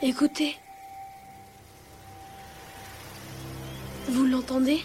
[0.00, 0.56] Écoutez.
[4.08, 4.84] Vous l'entendez?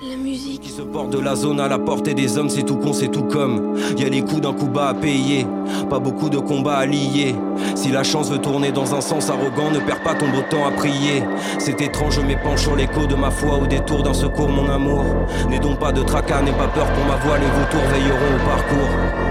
[0.00, 0.60] La musique.
[0.60, 3.08] Qui se porte de la zone à la portée des hommes, c'est tout con, c'est
[3.08, 3.76] tout comme.
[3.96, 5.44] Y a les coups d'un coup bas à payer,
[5.90, 7.34] pas beaucoup de combats à lier.
[7.74, 10.68] Si la chance veut tourner dans un sens arrogant, ne perds pas ton beau temps
[10.68, 11.24] à prier.
[11.58, 15.04] C'est étrange, m'épanche sur l'écho de ma foi au détour d'un secours, mon amour.
[15.48, 18.46] N'aie donc pas de tracas, n'aie pas peur pour ma voix, les vautours veilleront au
[18.46, 19.27] parcours.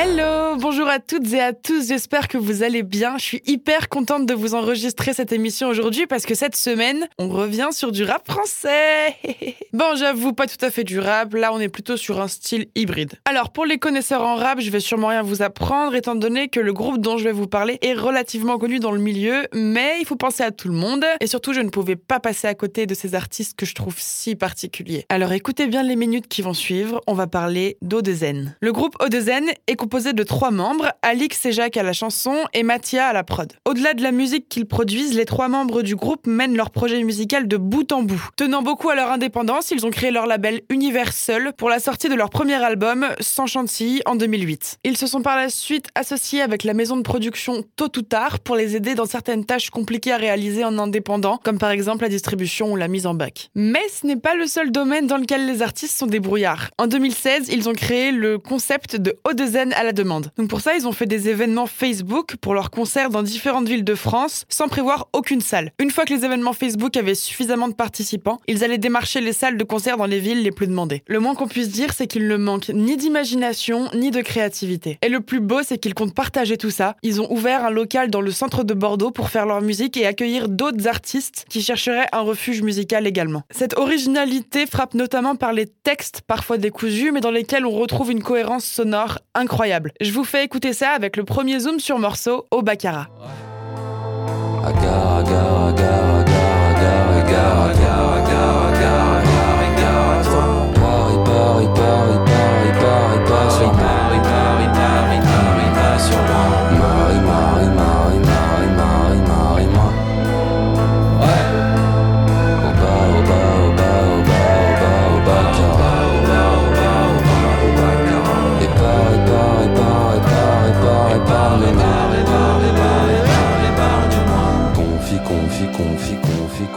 [0.00, 3.18] Hello, bonjour à toutes et à tous, j'espère que vous allez bien.
[3.18, 7.28] Je suis hyper contente de vous enregistrer cette émission aujourd'hui parce que cette semaine, on
[7.28, 9.16] revient sur du rap français.
[9.72, 12.68] bon, j'avoue, pas tout à fait du rap, là on est plutôt sur un style
[12.76, 13.14] hybride.
[13.24, 16.60] Alors pour les connaisseurs en rap, je vais sûrement rien vous apprendre étant donné que
[16.60, 20.06] le groupe dont je vais vous parler est relativement connu dans le milieu, mais il
[20.06, 22.86] faut penser à tout le monde et surtout je ne pouvais pas passer à côté
[22.86, 25.06] de ces artistes que je trouve si particuliers.
[25.08, 28.54] Alors écoutez bien les minutes qui vont suivre, on va parler d'Odezen.
[28.60, 32.62] Le groupe Odezen est composé de trois membres, Alix et Jacques à la chanson et
[32.62, 33.50] Mathia à la prod.
[33.64, 37.48] Au-delà de la musique qu'ils produisent, les trois membres du groupe mènent leur projet musical
[37.48, 38.22] de bout en bout.
[38.36, 42.14] Tenant beaucoup à leur indépendance, ils ont créé leur label Universal pour la sortie de
[42.14, 44.76] leur premier album, Sans Chantilly, en 2008.
[44.84, 48.40] Ils se sont par la suite associés avec la maison de production Tôt ou Tard
[48.40, 52.10] pour les aider dans certaines tâches compliquées à réaliser en indépendant, comme par exemple la
[52.10, 53.48] distribution ou la mise en bac.
[53.54, 56.68] Mais ce n'est pas le seul domaine dans lequel les artistes sont débrouillards.
[56.76, 60.30] En 2016, ils ont créé le concept de Odezen demande.
[60.36, 63.84] Donc pour ça, ils ont fait des événements Facebook pour leurs concerts dans différentes villes
[63.84, 65.72] de France sans prévoir aucune salle.
[65.78, 69.56] Une fois que les événements Facebook avaient suffisamment de participants, ils allaient démarcher les salles
[69.56, 71.02] de concert dans les villes les plus demandées.
[71.06, 74.98] Le moins qu'on puisse dire, c'est qu'ils ne manquent ni d'imagination ni de créativité.
[75.02, 76.96] Et le plus beau, c'est qu'ils comptent partager tout ça.
[77.02, 80.06] Ils ont ouvert un local dans le centre de Bordeaux pour faire leur musique et
[80.06, 83.42] accueillir d'autres artistes qui chercheraient un refuge musical également.
[83.50, 88.22] Cette originalité frappe notamment par les textes parfois décousus, mais dans lesquels on retrouve une
[88.22, 89.67] cohérence sonore incroyable
[90.00, 92.62] Je vous fais écouter ça avec le premier zoom sur morceau au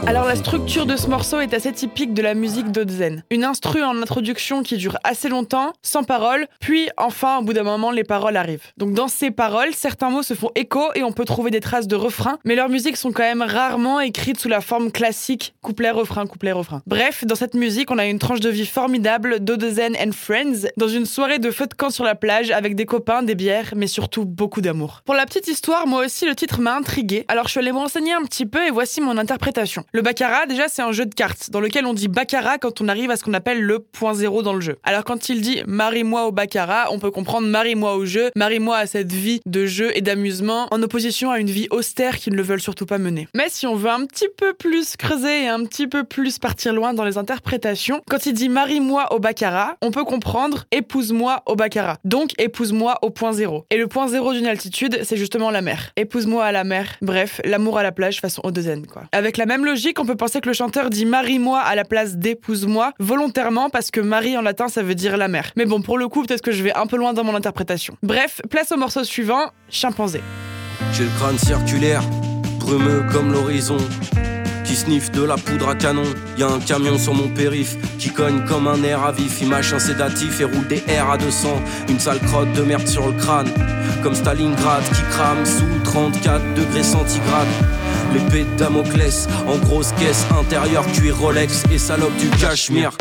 [0.06, 3.22] Alors la structure de ce morceau est assez typique de la musique d'Odzen.
[3.30, 7.62] Une instru en introduction qui dure assez longtemps, sans paroles, puis enfin au bout d'un
[7.62, 8.66] moment les paroles arrivent.
[8.76, 11.86] Donc dans ces paroles, certains mots se font écho et on peut trouver des traces
[11.86, 16.26] de refrain, mais leurs musiques sont quand même rarement écrites sous la forme classique couplet-refrain,
[16.26, 16.82] couplet-refrain.
[16.86, 20.88] Bref, dans cette musique, on a une tranche de vie formidable d'Odezen and Friends, dans
[20.88, 23.86] une soirée de feu de camp sur la plage avec des copains, des bières, mais
[23.86, 25.00] surtout beaucoup d'amour.
[25.04, 27.78] Pour la petite histoire, moi aussi le titre m'a intrigué, alors je suis allée me
[27.78, 29.84] renseigner un petit peu et voici mon interprétation.
[29.92, 32.88] Le baccarat, déjà, c'est un jeu de cartes dans lequel on dit baccarat quand on
[32.88, 34.76] arrive à ce qu'on appelle le point zéro dans le jeu.
[34.84, 38.86] Alors quand il dit marie-moi au baccarat, on peut comprendre marie-moi au jeu, marie-moi à
[38.86, 42.60] cette vie de jeu et d'amusement en opposition à une vie austère qu'ils ne veulent
[42.60, 43.28] surtout pas mener.
[43.34, 46.72] Mais si on veut un petit peu plus creuser et un petit peu plus partir
[46.72, 51.56] loin dans les interprétations, quand il dit marie-moi au baccarat, on peut comprendre épouse-moi au
[51.56, 51.98] baccarat.
[52.04, 53.64] Donc épouse-moi au point zéro.
[53.70, 55.92] Et le point zéro d'une altitude, c'est justement la mer.
[55.96, 56.96] Épouse-moi à la mer.
[57.02, 58.20] Bref, l'amour à la plage
[59.12, 62.16] Avec la même logique on peut penser que le chanteur dit marie-moi à la place
[62.16, 65.52] d'épouse-moi, volontairement parce que Marie en latin ça veut dire la mère.
[65.56, 67.96] Mais bon, pour le coup, peut-être que je vais un peu loin dans mon interprétation.
[68.02, 70.20] Bref, place au morceau suivant, chimpanzé.
[70.92, 72.02] J'ai le crâne circulaire,
[72.58, 73.78] brumeux comme l'horizon
[74.72, 76.02] qui sniffe de la poudre à canon.
[76.38, 79.38] Y a un camion sur mon périph' qui cogne comme un air à vif.
[79.42, 81.62] Il mâche un sédatif et roule des R à 200.
[81.90, 83.50] Une sale crotte de merde sur le crâne.
[84.02, 87.54] Comme Stalingrad qui crame sous 34 degrés centigrades.
[88.14, 92.92] L'épée de Damoclès en grosse caisse intérieure, cuir Rolex et salope du cachemire.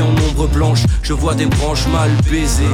[0.00, 2.64] En ombre blanche, je vois des branches mal baisées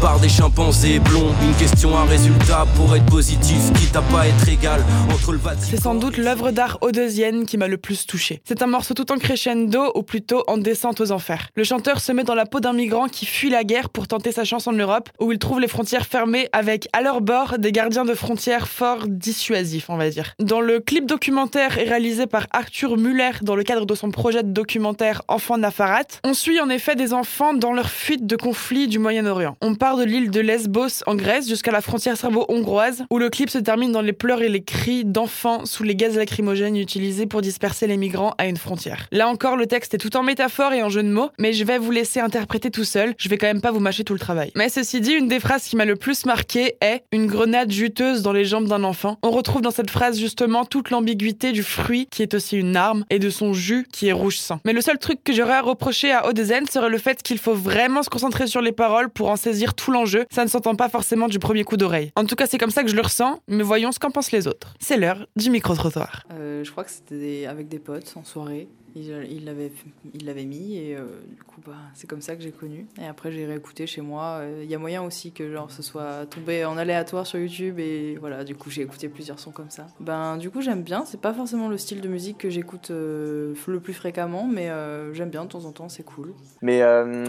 [0.00, 1.32] par des chimpanzés blonds.
[1.42, 5.40] Une question, un résultat pour être positif, quitte à pas être égal entre le.
[5.60, 8.40] C'est sans doute l'œuvre d'art odeusienne qui m'a le plus touché.
[8.44, 11.48] C'est un morceau tout en crescendo ou plutôt en descente aux enfers.
[11.54, 14.30] Le chanteur se met dans la peau d'un migrant qui fuit la guerre pour tenter
[14.32, 17.72] sa chance en Europe, où il trouve les frontières fermées avec à leur bord des
[17.72, 20.34] gardiens de frontières fort dissuasifs, on va dire.
[20.40, 24.50] Dans le clip documentaire réalisé par Arthur Muller dans le cadre de son projet de
[24.50, 26.20] documentaire Enfant Nafarat.
[26.24, 29.56] On suit en en effet des enfants dans leur fuite de conflits du Moyen-Orient.
[29.60, 33.50] On part de l'île de Lesbos en Grèce jusqu'à la frontière serbo-hongroise où le clip
[33.50, 37.40] se termine dans les pleurs et les cris d'enfants sous les gaz lacrymogènes utilisés pour
[37.40, 39.06] disperser les migrants à une frontière.
[39.12, 41.62] Là encore, le texte est tout en métaphore et en jeu de mots, mais je
[41.62, 44.18] vais vous laisser interpréter tout seul, je vais quand même pas vous mâcher tout le
[44.18, 44.50] travail.
[44.56, 48.22] Mais ceci dit, une des phrases qui m'a le plus marqué est une grenade juteuse
[48.22, 49.18] dans les jambes d'un enfant.
[49.22, 53.04] On retrouve dans cette phrase justement toute l'ambiguïté du fruit qui est aussi une arme
[53.08, 54.58] et de son jus qui est rouge sang.
[54.64, 56.26] Mais le seul truc que j'aurais à reprocher à
[56.64, 59.92] Serait le fait qu'il faut vraiment se concentrer sur les paroles pour en saisir tout
[59.92, 60.24] l'enjeu.
[60.30, 62.12] Ça ne s'entend pas forcément du premier coup d'oreille.
[62.16, 64.32] En tout cas, c'est comme ça que je le ressens, mais voyons ce qu'en pensent
[64.32, 64.74] les autres.
[64.80, 66.24] C'est l'heure du micro-trottoir.
[66.32, 68.68] Euh, je crois que c'était avec des potes en soirée.
[68.96, 69.70] Il l'avait
[70.14, 72.86] il l'avait mis et euh, du coup bah c'est comme ça que j'ai connu.
[73.00, 74.38] Et après j'ai réécouté chez moi.
[74.40, 77.78] Euh, il y a moyen aussi que genre ce soit tombé en aléatoire sur YouTube
[77.78, 79.86] et voilà du coup j'ai écouté plusieurs sons comme ça.
[80.00, 81.04] Ben du coup j'aime bien.
[81.04, 84.70] C'est pas forcément le style de musique que j'écoute euh, le plus fréquemment mais
[85.12, 86.32] j'aime bien de temps en temps c'est cool.
[86.62, 86.80] Mais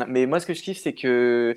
[0.07, 1.53] mais moi ce que je kiffe c'est que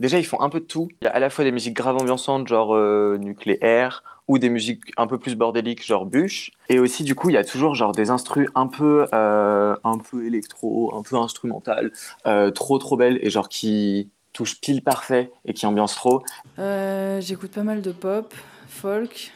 [0.00, 1.74] déjà ils font un peu de tout il y a à la fois des musiques
[1.74, 2.76] grave ambiançantes genre
[3.18, 6.50] nucléaire ou des musiques un peu plus bordéliques, genre bûche.
[6.68, 9.98] Et aussi, du coup, il y a toujours genre des instrus un peu, euh, un
[9.98, 11.92] peu électro, un peu instrumental,
[12.26, 16.22] euh, trop trop belles et genre qui touche pile parfait et qui ambiance trop.
[16.58, 18.32] Euh, j'écoute pas mal de pop,
[18.66, 19.32] folk,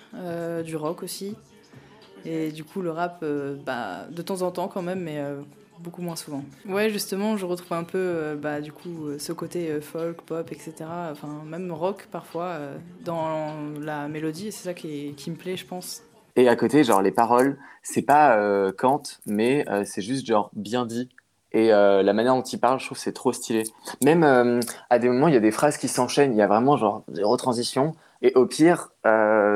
[0.64, 1.36] du rock aussi.
[2.24, 3.24] Et du coup, le rap,
[3.64, 5.22] bah, de temps en temps quand même, mais
[5.80, 6.42] beaucoup moins souvent.
[6.66, 10.22] Ouais, justement, je retrouve un peu, euh, bah, du coup, euh, ce côté euh, folk,
[10.22, 10.72] pop, etc.
[11.10, 12.58] Enfin, même rock parfois
[13.04, 16.02] dans la mélodie, c'est ça qui, qui, me plaît, je pense.
[16.36, 21.08] Et à côté, genre les paroles, c'est pas Kant, mais c'est juste genre bien dit.
[21.52, 23.64] Et la manière dont il parle, je trouve c'est trop stylé.
[24.04, 24.22] Même
[24.90, 27.02] à des moments, il y a des phrases qui s'enchaînent, il y a vraiment genre
[27.08, 27.94] des retransitions.
[28.22, 28.90] Et au pire,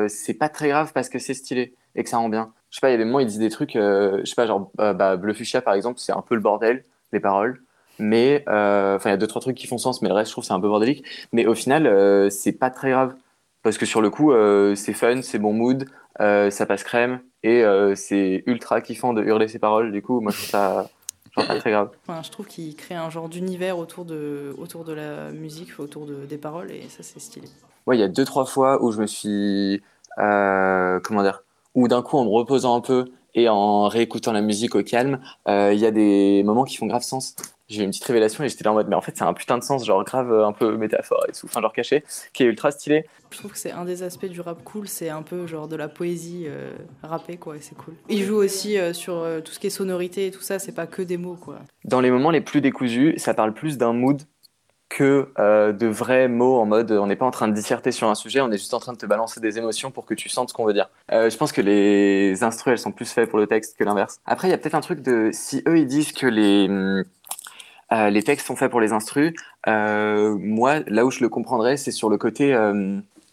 [0.08, 2.80] c'est pas très grave parce que c'est stylé et que ça rend bien je sais
[2.80, 4.70] pas, il y a des moments, il dit des trucs, euh, je sais pas, genre,
[4.80, 7.60] euh, bah, Bleu Fuchsia, par exemple, c'est un peu le bordel, les paroles.
[7.98, 10.30] Mais, euh, enfin, il y a deux, trois trucs qui font sens, mais le reste,
[10.30, 11.04] je trouve, c'est un peu bordélique.
[11.32, 13.14] Mais au final, c'est pas très grave.
[13.62, 14.32] Parce que sur le coup,
[14.74, 15.84] c'est fun, c'est bon mood,
[16.18, 17.62] ça passe crème, et
[17.94, 19.92] c'est ultra kiffant de hurler ses paroles.
[19.92, 20.90] Du coup, moi, je trouve ça.
[21.36, 21.90] pas très grave.
[22.08, 26.06] Enfin, je trouve qu'il crée un genre d'univers autour de, autour de la musique, autour
[26.06, 27.48] de, des paroles, et ça, c'est stylé.
[27.86, 29.82] Ouais, il y a deux, trois fois où je me suis.
[30.16, 31.42] comment dire
[31.74, 35.20] ou d'un coup en me reposant un peu et en réécoutant la musique au calme,
[35.48, 37.34] euh, il y a des moments qui font grave sens.
[37.68, 39.32] J'ai eu une petite révélation et j'étais là en mode, mais en fait, c'est un
[39.32, 42.04] putain de sens, genre grave euh, un peu métaphore et tout, enfin, genre caché,
[42.34, 43.06] qui est ultra stylé.
[43.30, 45.76] Je trouve que c'est un des aspects du rap cool, c'est un peu genre de
[45.76, 46.72] la poésie euh,
[47.02, 47.94] rappée, quoi, et c'est cool.
[48.10, 51.00] Il joue aussi sur tout ce qui est sonorité et tout ça, c'est pas que
[51.00, 51.60] des mots, quoi.
[51.84, 54.20] Dans les moments les plus décousus, ça parle plus d'un mood
[54.92, 58.08] que euh, de vrais mots en mode on n'est pas en train de disserter sur
[58.08, 60.28] un sujet, on est juste en train de te balancer des émotions pour que tu
[60.28, 60.90] sentes ce qu'on veut dire.
[61.12, 64.20] Euh, je pense que les instrus, elles sont plus faites pour le texte que l'inverse.
[64.26, 68.10] Après, il y a peut-être un truc de si eux ils disent que les euh,
[68.10, 69.34] les textes sont faits pour les instrus,
[69.66, 72.54] moi là où je le comprendrais, c'est sur le côté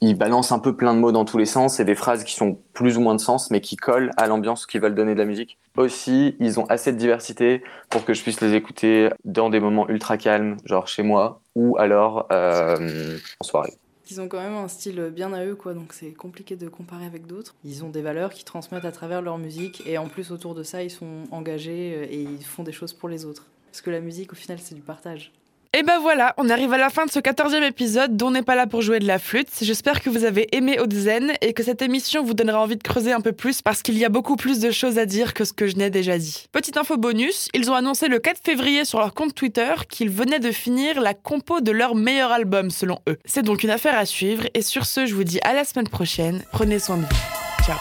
[0.01, 2.33] ils balancent un peu plein de mots dans tous les sens et des phrases qui
[2.33, 5.19] sont plus ou moins de sens, mais qui collent à l'ambiance qu'ils veulent donner de
[5.19, 5.57] la musique.
[5.75, 9.89] Aussi, ils ont assez de diversité pour que je puisse les écouter dans des moments
[9.89, 13.73] ultra calmes, genre chez moi, ou alors euh, en soirée.
[14.09, 17.05] Ils ont quand même un style bien à eux, quoi, donc c'est compliqué de comparer
[17.05, 17.53] avec d'autres.
[17.63, 20.63] Ils ont des valeurs qui transmettent à travers leur musique, et en plus, autour de
[20.63, 23.45] ça, ils sont engagés euh, et ils font des choses pour les autres.
[23.71, 25.31] Parce que la musique, au final, c'est du partage.
[25.77, 28.41] Et ben voilà, on arrive à la fin de ce 14e épisode dont on n'est
[28.41, 29.49] pas là pour jouer de la flûte.
[29.61, 33.11] J'espère que vous avez aimé Haute-Zen et que cette émission vous donnera envie de creuser
[33.11, 35.53] un peu plus parce qu'il y a beaucoup plus de choses à dire que ce
[35.53, 36.47] que je n'ai déjà dit.
[36.51, 40.39] Petite info bonus, ils ont annoncé le 4 février sur leur compte Twitter qu'ils venaient
[40.39, 43.19] de finir la compo de leur meilleur album selon eux.
[43.25, 45.87] C'est donc une affaire à suivre et sur ce, je vous dis à la semaine
[45.87, 46.41] prochaine.
[46.51, 47.63] Prenez soin de vous.
[47.63, 47.77] Ciao.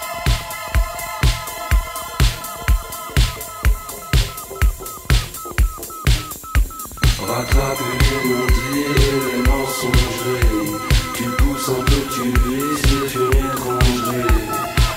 [7.38, 10.72] Rattrape les non-dits et les mensongeries
[11.14, 14.26] Tu pousses un peu, tu vis, c'est une étrangerie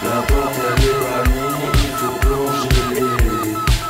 [0.04, 3.06] La porte elle est bannie, il faut plonger.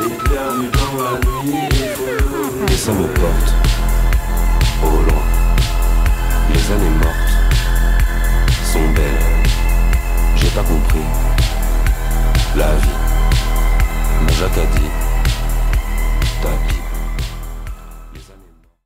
[0.05, 3.53] Éclairé dans la nuit, il faut Et ça me porte
[4.83, 5.23] au loin
[6.53, 7.33] Les années mortes
[8.65, 9.23] sont belles.
[10.35, 11.07] J'ai pas compris.
[12.57, 12.99] La vie
[14.21, 14.91] Mon Jacques a dit